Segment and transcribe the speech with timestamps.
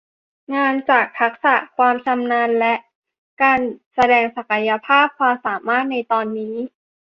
[0.55, 2.73] งานจากทักษะความชำนาญและ
[3.41, 3.59] การ
[3.95, 6.55] แสดงศักยภาพความสามารถในตอนนี้